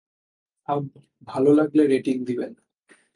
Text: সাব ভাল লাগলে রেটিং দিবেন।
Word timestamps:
সাব 0.67 0.81
ভাল 1.27 1.43
লাগলে 1.55 1.83
রেটিং 1.87 2.15
দিবেন। 2.25 2.51